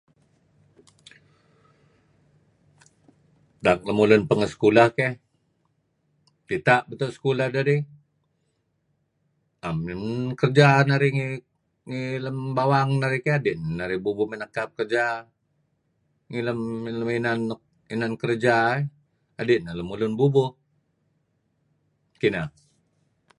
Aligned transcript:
Tak 3.65 3.79
lemulun 3.87 4.21
pengeh 4.29 4.49
sekulah 4.53 4.87
keh, 4.97 5.13
dita; 6.47 6.75
beto' 6.87 7.15
sekulah 7.17 7.47
dedih 7.55 7.81
'am 9.65 9.75
men 9.85 10.01
kerja 10.41 10.67
narih 10.89 11.11
ngi 11.17 11.27
bawang 12.57 12.91
narih 13.01 13.21
keh 13.25 13.33
kadi' 13.35 13.57
narih 13.79 13.99
bubuih 14.03 14.27
mey 14.29 14.39
nekap 14.41 14.69
kerja 14.79 15.03
ngilem 16.29 16.59
inan 17.97 18.11
kerja 18.23 18.55
eh 18.77 18.83
kadi' 19.37 19.59
neh 19.65 19.75
lemulun 19.79 20.13
bubuh. 20.19 20.49
Kineh. 22.21 22.47